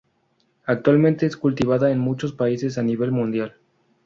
Actualmente 0.65 1.27
es 1.27 1.37
cultivada 1.37 1.91
en 1.91 1.99
muchos 1.99 2.33
países 2.33 2.79
a 2.79 2.81
nivel 2.81 3.11
mundial. 3.11 3.57